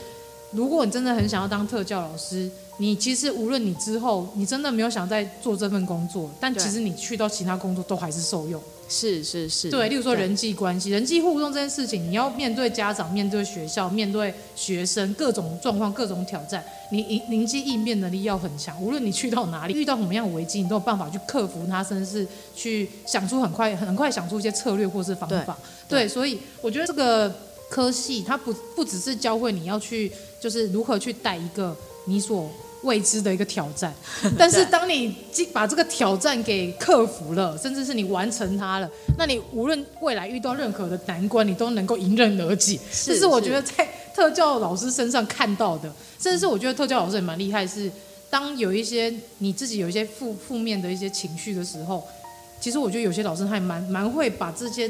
[0.51, 8.61] 如果你真的很想要当特教老师，你其实无论你之后你真的没有想再做这份工作，但其实你去到其他工作都还是受用。
[8.93, 18.81] 是是是，对，例如说人际关系、人际互动这件事情，你要面对家长、面对学校、面对学生各种状况、各种挑战，你灵灵机应变能力要很强。
[18.83, 25.57] 无论你去到哪里，遇到什么样的危机，你都有办法去克服它，甚至是去想出很快、很快想出一些策略或是方法。
[25.87, 27.33] 对，对，所以我觉得这个
[27.69, 31.73] 科系它不不只是教会你要去，就是如何去带一个
[32.05, 32.49] 你所。
[32.83, 33.93] 未知的一个挑战，
[34.35, 35.15] 但是当你
[35.53, 42.79] 把这个挑战给克服了，甚至是你完成它了，那你无论未来遇到任何的难关，你都能够迎刃而解。
[43.05, 47.91] 这是我觉得在特教老师身上看到的，甚至是我觉得特教老师也蛮厉害，是
[48.31, 52.03] 当有一些你自己有一些负负面的一些情绪的时候，
[52.59, 54.89] 其实我觉得有些老师还蛮蛮会把这些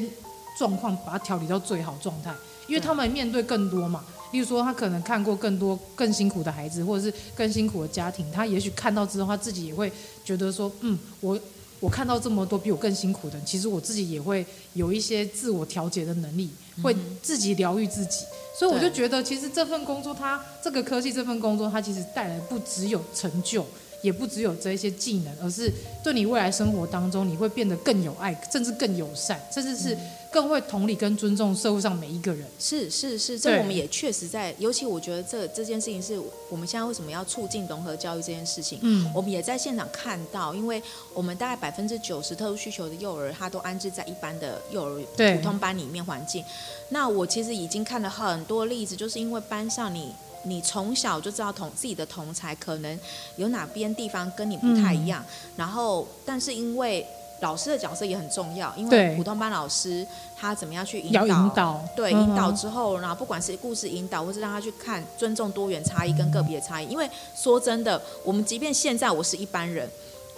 [0.58, 2.34] 状况把它调理到最好状态，
[2.69, 4.02] 因为他们面对更多嘛。
[4.32, 9.91] 例如说，他可能看过更多更辛苦的孩子，或者是更辛苦的家庭，他也许看到之后，他自己也会
[10.24, 11.39] 觉得说，嗯，我
[11.80, 16.50] 我看到这么多比我更辛苦的，其实我自己也会有一些自我调节的能力，
[16.82, 18.26] 会自己疗愈自己。
[18.58, 23.65] 所以我就觉得，其实这份工作，它这个科技这份工作，它其实带来不只有成就。
[24.04, 25.72] 也不只有这一些技能，而是
[26.04, 29.96] 对你未来生活当中，你会变得更有爱，甚至更友善，甚至是
[30.32, 32.48] 更会同理跟尊重社会上每一个人。
[32.58, 36.17] 是是是，这我们也确实在，尤其我觉得这这件事情是
[36.50, 38.80] 我们现在为什么要促进融合教育这件事情。
[38.82, 40.82] 嗯，我们也在现场看到，因为
[41.13, 46.44] 我们大概百分之九十特殊需求的幼儿，他都安置在一般的幼儿普通班里面环境。
[46.89, 50.13] 那我其实已经看了很多例子，就是因为班上你。
[50.44, 53.00] 你从小就知道同自己的同才可能
[53.36, 57.06] 有哪边地方跟你不太一样，嗯、然后但是因为
[57.41, 60.08] 老师的角色也很重要，因为普通班老师
[60.39, 69.89] 他怎么样去引导，引导对，引导之后，然后不管是故事引导，或是让他去看尊重多元差异跟个别的差异，因为说真的，我们即便现在我是一般人。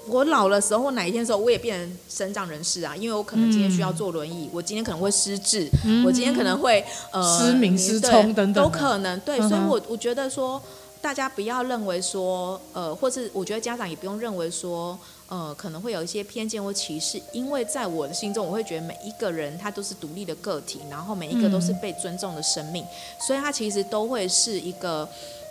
[0.06, 9.18] 我老了时候，或哪一天的时候，我也变成身障人士啊，因为我可能今天需要坐轮椅，嗯、我今天可能会失智，嗯、我今天可能会呃失明、失聪等等，都可能。
[9.22, 10.62] 对，嗯、所以我我觉得说，
[11.00, 22.86] 大家不要认为说，呃，或是我觉得家长也不用认为说，呃，可能会有一些偏见或歧视，因为在我的心中，我会觉得每一个人他都是独立的个体，然后每一个都是被尊重的生命，
[23.20, 25.08] 所以他其实都会是一个，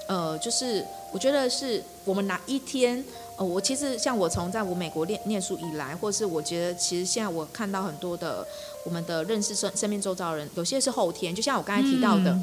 [0.06, 3.04] 呃，就是我觉得是我们哪一天。
[3.38, 8.46] 呃，我其实像我从在我美国念念书以来，或是我觉得其实现在我看到很多的
[8.85, 12.38] 我们的认识生生命周遭人，有些是后天，就像我刚才提到的，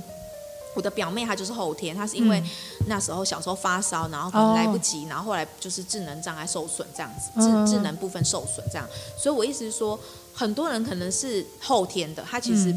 [0.75, 2.43] 我的表妹她就是后天，她是因为
[2.87, 9.99] 那时候小时候发烧，然后可能来不及，然后后来就是智能障碍受损这样子，智智能部分受损这样，所以我意思是说，
[10.33, 12.73] 很多人可能是后天的，他其实。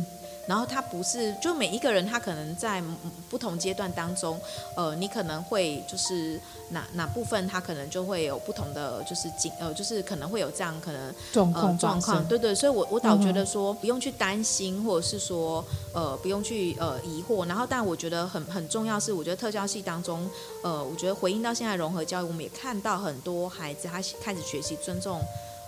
[0.47, 2.83] 嗯然后他不是，就每一个人他可能在
[3.31, 4.39] 不同阶段当中，
[4.77, 6.39] 呃，你可能会就是
[6.71, 17.47] 哪哪部分他可能就会有不同的就是经呃，就是可能会有这样可能状况状况，对对，所以我我倒觉得说不用去担心，或者是说呃不用去呃疑惑。
[17.47, 20.29] 然后，但我觉得很很重要是，我觉得特教系当中，
[20.65, 25.21] 呃，我觉得回应到现在融合教育，我们也看到很多孩子他开始学习尊重。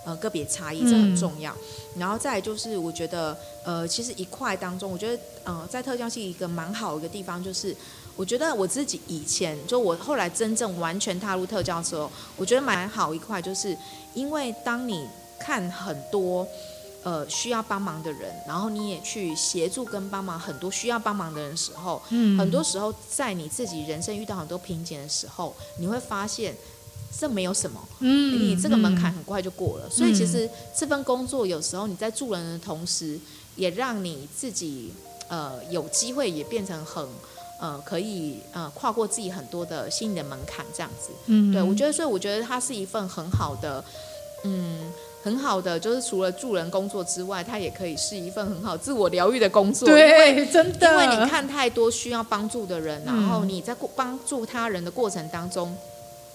[0.04, 1.50] 呃，个别差异这很重要，
[1.94, 7.74] 嗯、然后再就是，我觉得，呃，其实一块当中，我觉得，呃，在特教系一个蛮好的一个地方，就是，
[8.14, 13.74] 我觉得我自己以前，就我后来真正完全踏入特教的时候，我觉得蛮好一块，就是
[14.12, 16.46] 因为当你看很多，
[17.02, 26.54] 呃，需要帮忙的人，然后你也去协助跟帮忙很多需要帮忙的人的时候，嗯，很多时候在你自己人生遇到很多瓶颈的时候，你会发现。
[27.18, 29.84] 这没有什么，嗯，你这个门槛很快就过了。
[29.86, 33.18] 嗯、所以其实这份工作有时候你在助人的同时，
[33.56, 34.92] 也让你自己
[35.28, 37.06] 呃有机会也变成很
[37.60, 41.10] 呃可以呃跨过自己很多的心理的门槛这样子。
[41.26, 43.82] 嗯，对我觉得，所以我觉得它是一份很好的，
[44.42, 49.88] 嗯，很好的，就是除了助人工作之外，它也可以是一份很好自我疗愈的工作。
[49.88, 55.74] 对，真的，因为你看太多需要帮助的人，然后你在过帮助他人的过程当中。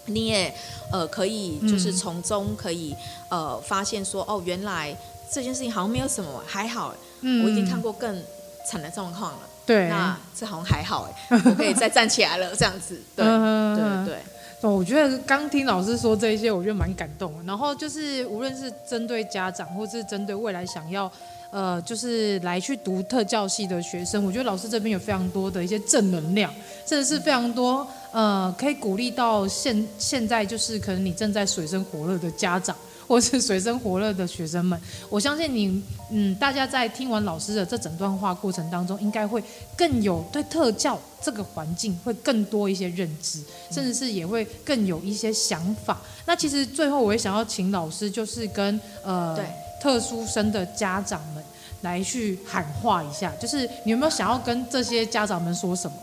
[0.06, 0.52] 你也
[0.92, 2.94] 呃可以就是从中可以
[3.28, 4.96] 呃发现说哦，原来
[5.30, 8.22] 这件事情好像没有什么，还好，嗯、我已经看过更
[8.68, 9.38] 惨的状况了。
[9.66, 13.00] 对，那这好像还好哎，我可以再站起来了，这样子。
[13.14, 13.24] 对
[13.76, 14.18] 对对。
[14.62, 17.32] 哦，我觉得刚听老师说这一些，我觉得蛮感动。
[17.46, 21.10] 然后就是无论是针对家长，或是针对未来想要，
[21.50, 26.52] 呃，就是来去读特教系的学生，我觉得老师这边有非常多的一些正能量，
[26.86, 32.76] 甚至是非常多，呃，可以鼓励到现现在就是可能你正在水深火热的家长。
[33.10, 35.82] 或是水深火热的学生们，我相信你，
[36.12, 39.42] 嗯，大家在听完老师的这整段话过程当中，应该会
[39.76, 46.00] 更有对特教这个环境会更多一些认知，甚至是也会更有一些想法。
[46.24, 49.44] 那其实最后我也想要请老师，就是跟呃对
[49.80, 51.42] 特殊生的家长们
[51.80, 55.96] 来去喊话一下，就是你有没有想要跟这些家长们说什么？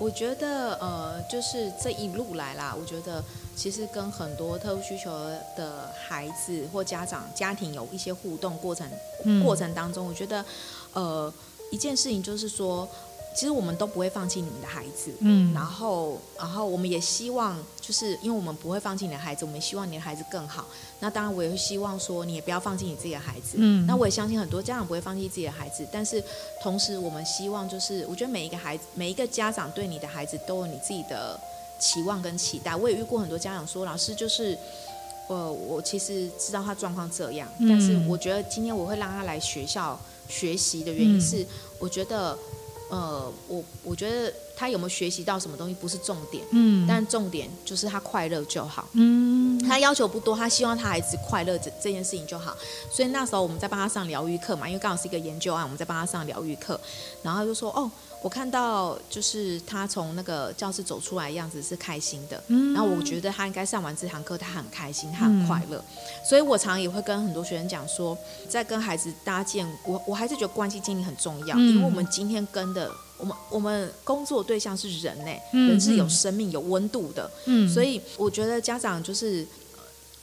[0.00, 3.22] 我觉得呃，就是这一路来啦，我觉得。
[3.58, 5.10] 其实跟很多特殊需求
[5.56, 8.88] 的孩子或家长家庭有一些互动过程，
[9.24, 10.44] 嗯、过程当中，我觉得，
[10.92, 11.34] 呃，
[11.72, 12.88] 一件事情就是说。
[13.38, 20.66] 其实我们都不会放弃你们的孩子，嗯，然后，然后我们也希望，就是因为我们不会放弃你的孩子，我们希望你的孩子更好。
[20.98, 23.86] 那当然，我也会希望说，你也不要放弃你自己的孩子，嗯。
[23.86, 26.20] 那我也相信很多家长不会放弃自己的孩子，但是
[26.60, 31.38] 同时，我们希望就是，我觉得每一个孩子，每一个家长对你的孩子都有你自己的
[31.78, 32.74] 期望跟期待。
[32.74, 34.58] 我也遇过很多家长说，老师就是，
[35.28, 39.96] 呃，我其实知道他状况这样，但是我觉得今天我会让他来学校
[40.28, 41.46] 学习的原因是，
[41.78, 42.36] 我觉得。
[42.90, 52.56] 呃，我我觉得他有没有学习到什么东西不是重点，嗯，但重点就是他快乐就好，嗯，他要求不多，他希望他孩子快乐这这件事情就好。
[52.90, 56.80] 所以那时候我们在帮他上疗愈课嘛，因为刚好是一个研究案，我们在帮他上疗愈课，
[57.22, 57.90] 然后他就说哦。
[58.22, 68.16] 我看到就是他从那个教室走出来的样子是开心的，嗯，然后我觉得他应该上完这堂课他很开心，他很快乐，嗯，所以我常常也会跟很多学生讲说，
[68.48, 79.46] 在跟孩子搭建，我我还是觉得关系建立很重要，嗯，因为我们今天跟的我们我们工作对象是人呢，人是有生命有温度的，嗯，所以我觉得家长就是。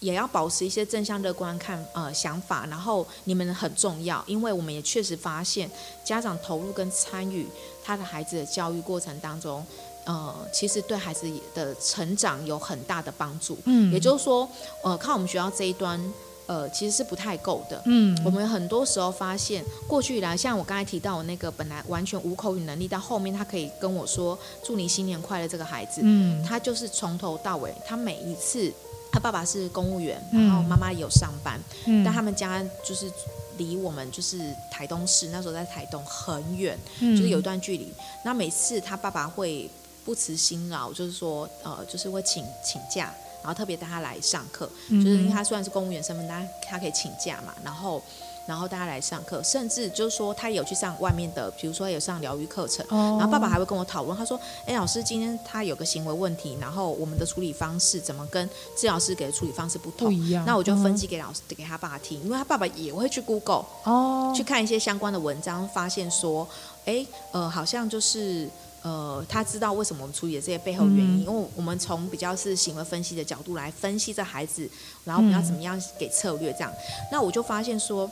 [0.01, 5.71] 也要保持一些正向乐观看呃想法，然后你们很重要，因为我们也确实发现
[6.03, 7.47] 家长投入跟参与
[7.85, 9.63] 他的孩子的教育过程当中，
[10.05, 13.57] 呃，其实对孩子的成长有很大的帮助。
[13.65, 14.49] 嗯，也就是说，
[14.81, 16.01] 呃，靠我们学校这一端，
[16.47, 17.81] 呃，其实是不太够的。
[17.85, 28.73] 嗯，我们很多时候发现，过去以来，像我刚才提到我那个本来完全无口语能力，到后面他可以跟我说“祝你新年快乐”这个孩子，嗯，他就是从头到尾，他每一次。
[29.11, 33.09] 他爸爸是公务员，然后妈妈有上班，嗯，但他们家就是
[33.57, 37.91] 离我们就是台东市，那时候在台东很远，嗯，就是有一段距离。
[38.23, 39.69] 那每次他爸爸会
[40.03, 48.01] 不辞辛劳，就是说呃，就是会请请假，然后特别带他来上课，就是因为他虽然是公务员身份，但他可以请假嘛，然后。
[48.45, 52.86] 然后大家来上课，甚至就是说他有去上外面的，比如说有上疗愈课程。
[52.89, 53.19] Oh.
[53.19, 60.08] 然后爸爸还会跟我讨论，他说：“哎，老师，今天他有个行为问题，然后我们的处理方式怎么跟治疗师给的处理方式不同？
[60.08, 60.45] 不一样。
[60.45, 61.55] 那我就分析给老师、uh-huh.
[61.58, 64.36] 给他爸爸听，因为他爸爸也会去 Google 哦，oh.
[64.36, 66.47] 去看一些相关的文章，发现说，
[66.86, 68.47] 哎，呃，好像就是
[68.84, 74.69] 呃，他知道为什么我们处理的这些背后原因，嗯、因为我们从比较是行为分析的角度来分析这孩子，
[75.03, 76.71] 然后我们要怎么样给策略这样。
[76.71, 76.77] 嗯、
[77.12, 78.08] 那我就发现说。”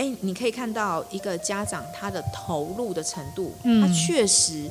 [0.00, 4.64] 哎，你可以看到一个家长他的投入的程度，嗯、他确实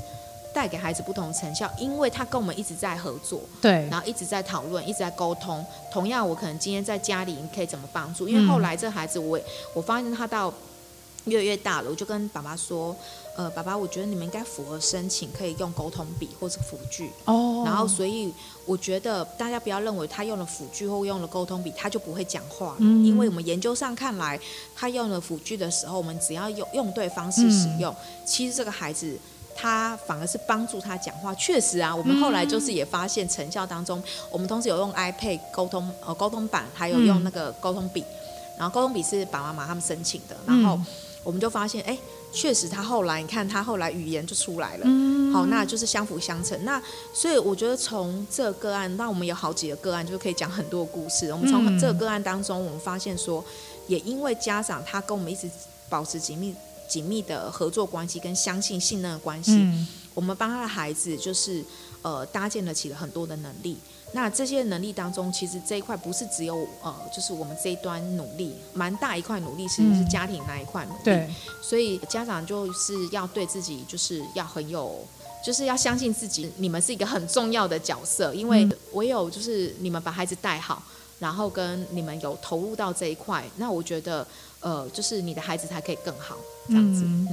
[0.51, 5.63] 带给孩子不同成效，因为他跟我们一直在合作，对，然后一直在讨论，一直在沟通。
[5.91, 8.27] 同样，我可能今天在家里，你可以怎么帮助？
[8.27, 9.41] 因为后来这孩子我，我
[9.75, 10.51] 我发现他到
[11.25, 12.95] 越来越大了，我就跟爸爸说。
[13.35, 17.09] 呃，爸爸，我觉得你们应该符合申请，可以用沟通笔或者辅具。
[17.23, 17.63] 哦。
[17.65, 18.33] 然后，所以
[18.65, 22.75] 我觉得大家不要认为他用了辅具或用了沟通笔，他就不会讲话。
[22.79, 23.05] 嗯。
[23.05, 24.37] 因为我们研究上看来，
[24.75, 29.17] 他用了辅具的时候，我们只要用用对方式使用，嗯，其实这个孩子
[29.55, 31.33] 他反而是帮助他讲话。
[31.35, 38.03] 确实啊，我们后来就是也发现成效当中，我们同时有用 iPad 沟通呃沟通板，还有用那个沟通笔，
[38.57, 40.77] 然后沟通笔是爸爸妈妈他们申请的，然后
[41.29, 41.93] 我们就发现哎。
[41.93, 41.99] 诶
[42.31, 44.83] 确实，他后来你看，他后来语言就出来了。
[44.85, 46.63] 嗯，好，那就是相辅相成。
[46.63, 46.79] 那
[47.11, 51.33] 所以我觉得从这个个案，那我们有好几个个案，就可以讲很多故事。
[51.33, 53.43] 我们从这个个案当中，我们发现说，
[53.87, 55.49] 也因为家长他跟我们一直
[55.89, 56.53] 保持紧密
[56.87, 61.65] 紧密的合作关系跟相信信任的关系，嗯，我们帮他的孩子就是
[62.03, 63.75] 呃搭建了起了很多的能力。
[64.11, 70.99] 那这些能力当中，其实这一块不是只有呃，就是我们这一端努力，蛮大一块努力，其实是家庭那一块努力。
[71.01, 71.29] 嗯、对，
[71.61, 75.05] 所以家长就是要对自己就是要很有
[75.45, 80.81] 就是要相信自己，你们是一个很重要的角色，因为唯有就是你们把孩子带好，
[81.19, 84.25] 然后跟你们有投入到这一块，那我觉得
[84.59, 86.35] 呃，就是你的孩子才可以更好
[86.67, 87.03] 这样子。
[87.05, 87.27] 嗯，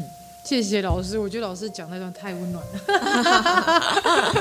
[0.47, 2.80] 谢谢老师，我觉得老师讲那段太温暖了。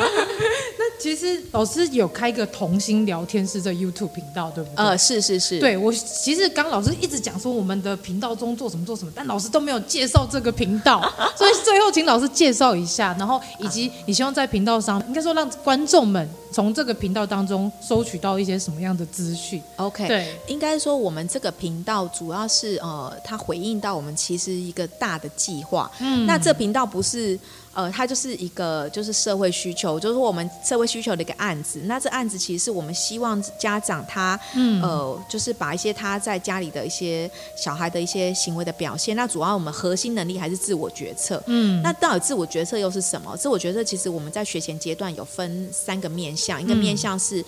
[0.77, 4.85] 那其实老师有开一个童心聊天室这 YouTube 频道，对不对？
[4.85, 5.59] 呃，是是是。
[5.59, 11.01] 对，我其实刚老师一直讲说我们的频道中做什么做什么，但老师都没有介绍这个频道，
[11.35, 25.91] 所以最后请老师介绍一下，然后以及你希望在频道上，应该说让观众们从这个频道当中收取到一些什么样的资讯？OK，对，应该说我们这个频道主要是呃，它回应到我们其实一个大的计划。
[25.99, 27.37] 嗯，那这频道不是。
[27.75, 31.81] 呃，它就是一个就是社会需求，就是我们社会需求的一个案子。
[31.83, 37.29] 那这案子其实是我们希望家长他，嗯，呃，就是把一些他在家里的一些
[37.61, 41.43] 小孩的一些行为的表现，那主要我们核心能力还是自我决策。
[41.47, 43.35] 嗯，那到底自我决策又是什么？
[43.35, 47.43] 自我决策其实我们在学前阶段有分三个面向，一个面向是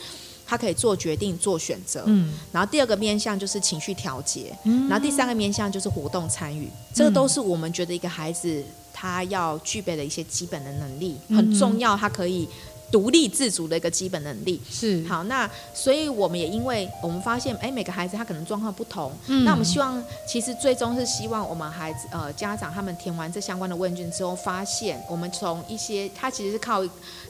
[0.45, 8.61] 他可以做决定、做选择，嗯，然后第二个面向就是情绪调节，嗯，然后第三个面向就是活动参与，这个都是我们觉得一个孩子。
[9.00, 12.50] 他要具备的一些基本的能力很重要，他可以
[12.90, 15.24] 独立自主的一个基本能力是好。
[15.26, 26.82] 那所以我们也因为我们发现，哎，每个孩子他可能状况不同，嗯，那我们希望其实最终是希望我们孩子呃家长他们填完这相关的问卷之后，发现我们从一些他其实是靠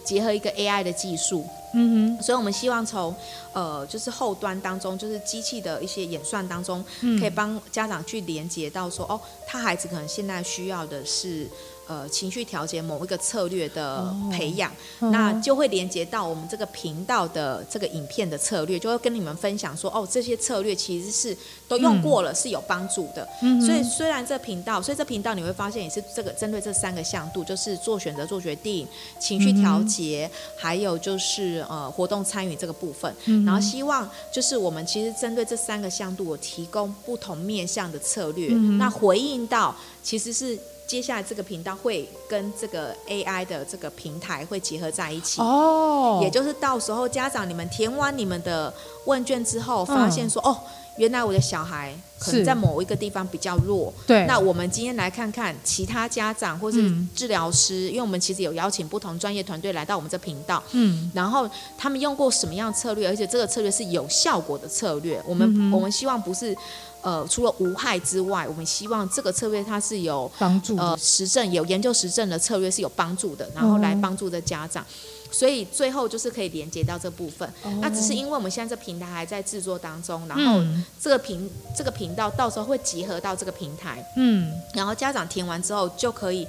[0.06, 1.44] 结合一个 AI 的技术，
[1.74, 3.16] 嗯哼，所以我们希望从
[3.54, 6.86] 呃就是后端当中，就是机器的一些演算当中，
[7.20, 11.48] 可以帮家长去连接到说，哦，他孩子可能现在需要的是。
[11.88, 14.70] 呃，情绪调节某一个策略的培养，
[15.00, 21.36] 哦、那就会连接到我们这个频道的这个影片的策略，就会跟你们分享说，哦，这些策略其实是
[21.68, 23.28] 都用过了，是有帮助的。
[23.42, 28.86] 嗯、所以虽然这频道，所以这频道你会发现也是这个针对这三个向度，就是做选择、做决定、
[29.20, 33.14] 情绪调节，嗯、还有就是呃活动参与这个部分。
[33.26, 39.76] 嗯、然后希望就是我们其实针对这三个向度，我提供不同面向的策略，嗯、那回应到
[40.08, 40.58] 其实是。
[40.88, 45.42] 接下来这个频道会跟这个 AI 的这个平台会结合在一起。
[45.42, 50.58] 哦，也就是到时候家长你们填完你们的问卷之后，发现说、嗯、哦，
[50.96, 66.56] 原来我的小孩可能在某一个地方比较弱，对，那我们今天来看看其他家长或是治疗师，嗯、因为我们其实有邀请不同专业团队来到我们这频道，嗯，然后他们用过什么样策略，而且这个策略是有效果的策略，我们、嗯、我们希望不是。
[67.02, 77.48] 呃，除了无害之外，我们希望这个策略它是有帮助，呃，实证有研究实证的策略是有帮助的，然后来帮助的家长，嗯、所以最后就是可以连接到这部分。
[77.64, 80.62] 哦、那只是因为我们现在这平台还在制作当中，然后
[81.00, 86.46] 这个频、嗯、这个频道到时候会集合到这个平台，嗯，然后家长填完之后就可以，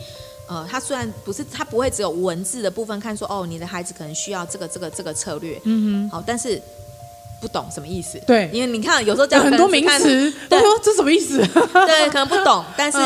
[0.49, 6.61] 呃，他虽然不是他不会只有文字的部分看说哦，你的孩子可能需要这个这个这个策略，嗯哼，好，但是。
[7.41, 8.21] 不懂什么意思？
[8.27, 11.39] 对，因为你看，有时候讲很多名词，对，这什么意思？
[11.47, 12.99] 对，可能不懂， 但是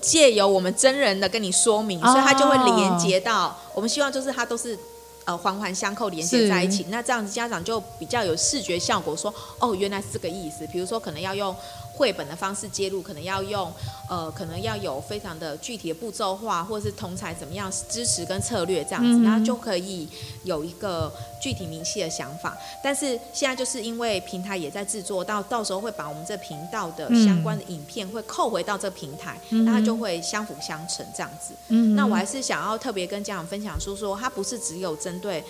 [0.00, 3.56] 借由我们真人的跟你说明，所以他就会连接到。
[3.74, 4.78] 我们希望就是他都是
[5.24, 6.86] 呃环环相扣，连接在一起。
[6.90, 10.66] 那这样子家长就比较有视觉效果，说哦，原来是这个意思。
[10.72, 11.54] 比如说，可能要用。
[11.94, 13.72] 绘本的方式介入，可能要用，
[14.08, 20.08] 呃，可能要有非常的具体的步骤化，或者是同侪怎么样支持跟策略这样子，那、嗯、就可以
[20.44, 22.56] 有一个具体明细的想法。
[22.82, 31.54] 但是现在就是因为平台也在制作，到到时候会把我们这频道的相关的影片会扣回到这平台，嗯、那它就会相辅相成这样子。
[31.68, 35.44] 嗯、那我还是想要特别跟家长分享说说，它不是只有针对。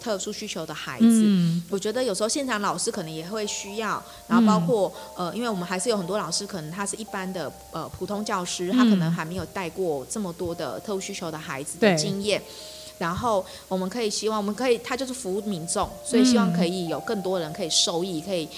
[0.00, 12.46] 特殊需求的孩子，嗯、我觉得有时候现场老师可能也会需要，然后包括、嗯、呃，因为我们还是有很多老师，可能他是一般的呃普通教师，他可能还没有带过这么多的特殊需求的孩子的经验，对
[12.98, 18.48] 然后我们可以希望，我们可以他就是服务民众，所以希望可以有更多人可以受益，可以。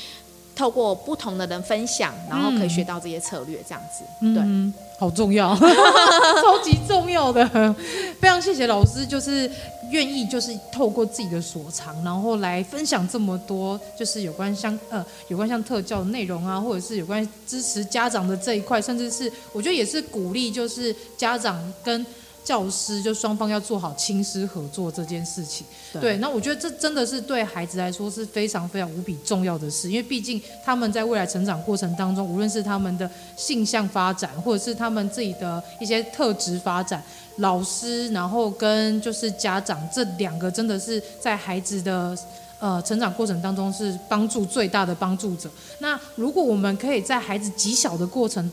[0.53, 7.49] 透过不同的人分享，然后可以学到这些策略，这样子，嗯、对，好重要， 超级重要的，
[8.20, 9.51] 非常谢谢老师，就是
[9.91, 22.05] 愿意就是透过自己的所长，然后来分享这么多，就是有关像呃有关像特教的内容啊，或者是有关支持家长的这一块，甚至是我觉得也是鼓励，就是家长跟。
[22.43, 37.03] 教师就双方要做好亲师合作这件事情，对，对，那我觉得这真的是对孩子来说是非常非常无比重要的事，因为毕竟他们在未来成长过程当中，无论是他们的性向发展，或者是他们自己的一些特质发展，
[37.36, 42.16] 老师然后跟就是家长这两个真的是在孩子的
[42.59, 45.49] 呃成长过程当中是帮助最大的帮助者。
[45.78, 48.51] 那如果我们可以在孩子极小的过程，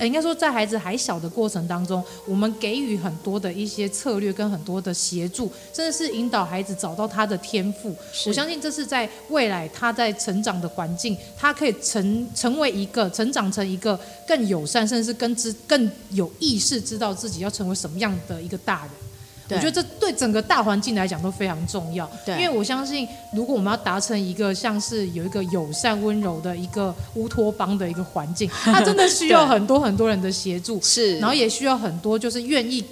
[0.00, 7.94] 呃，应该说在孩子还小的过程当中，我们给予很多的一些策略跟很多的协助，甚至是引导孩子找到他的天赋。
[8.24, 19.09] 我相信这是在未来他在成长的环境，他可以成成为一个成长成一个更友善，甚至是更知更有意识，知道自己要成为什么样的一个大人。
[19.56, 20.10] 我觉得这对。
[20.20, 32.84] 整个大环境来讲都非常重要，对，因为我相信，如果我们要达成一个像是有一个友善温柔的一个乌托邦的一个环境，它真的需 要很多很多人的协助，是，然后也需要很多就是愿意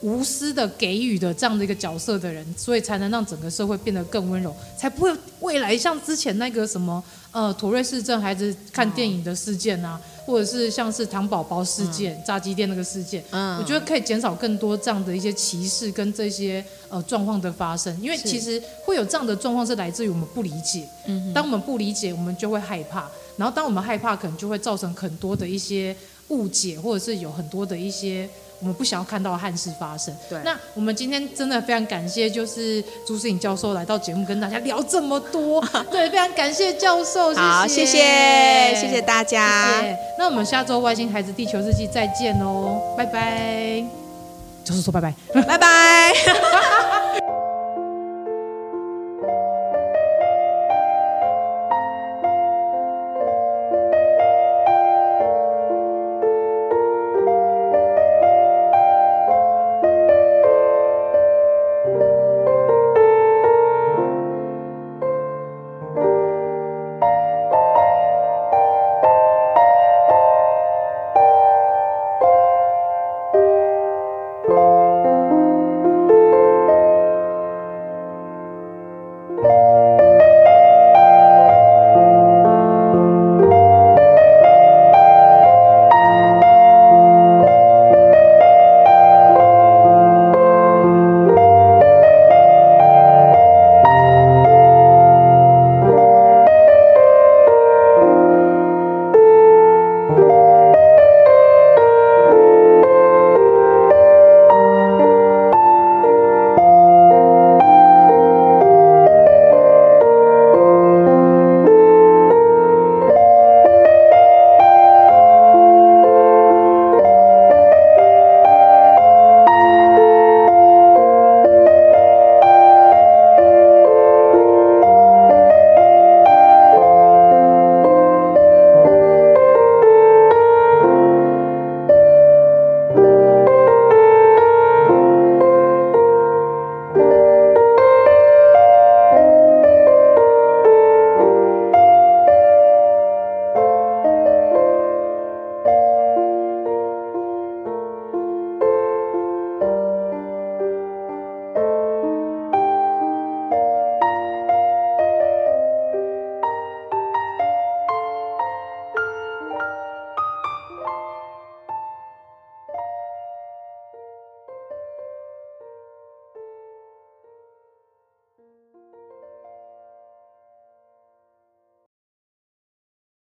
[0.00, 10.00] 无私的给予的这样的一个角色的人，所以才能让整个社会变得更温柔，才不会未来像之前那个什么呃妥瑞氏症孩子看电影的事件啊。
[10.24, 25.94] 或者是像是糖宝宝事件、嗯、炸鸡店那个事件，嗯，我觉得可以减少更多这样的一些歧视跟这些呃状况的发生，因为其实会有这样的状况是来自于我们不理解，嗯，当我们不理解，我们就会害怕，然后当我们害怕，可能就会造成很多的一些
[26.32, 28.28] 误解，或者是有很多的一些。
[28.60, 30.16] 我们不想要看到的憾事发生。
[30.30, 35.60] 对，那我们今天真的非常感谢，就是朱思颖教授来到节目跟大家聊这么多。
[35.90, 39.80] 对，非常感谢教授，谢谢，好，谢谢，谢谢大家。
[39.80, 39.98] 谢谢。
[40.16, 43.82] 那我们下周《外星孩子地球日记》再见喽，拜拜。
[44.62, 45.12] 教授说拜拜，
[45.42, 47.01] 拜拜。